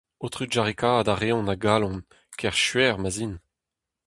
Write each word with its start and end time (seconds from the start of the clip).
Ho 0.21 0.27
trugarekaat 0.33 1.07
a 1.13 1.15
reont 1.15 1.51
a 1.53 1.55
galon, 1.63 1.97
ker 2.39 2.55
skuizh 2.61 2.99
ma'z 2.99 3.17
int! 3.25 3.39